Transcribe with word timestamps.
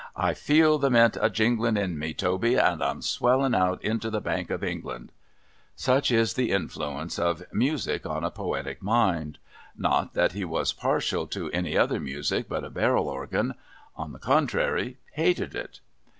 I 0.17 0.33
feel 0.33 0.79
the 0.79 0.89
Mint 0.89 1.15
a 1.21 1.29
jingling 1.29 1.77
in 1.77 1.99
me, 1.99 2.15
Toby, 2.15 2.55
and 2.55 2.83
I'm 2.83 3.03
swelling 3.03 3.53
out 3.53 3.79
into 3.83 4.09
the 4.09 4.19
Bank 4.19 4.49
of 4.49 4.63
England!' 4.63 5.11
Such 5.75 6.09
is 6.09 6.33
the 6.33 6.49
influence 6.49 7.19
of 7.19 7.43
music 7.53 8.03
on 8.07 8.23
a 8.23 8.31
poetic 8.31 8.81
mind. 8.81 9.37
Not 9.77 10.15
that 10.15 10.31
he 10.31 10.43
was 10.43 10.73
partial 10.73 11.27
to 11.27 11.51
any 11.51 11.77
other 11.77 11.99
music 11.99 12.49
but 12.49 12.63
a 12.63 12.71
barrel 12.71 13.07
organ; 13.07 13.53
on 13.95 14.11
the 14.11 14.17
contrairy, 14.17 14.97
hated 15.13 15.53
it. 15.53 15.81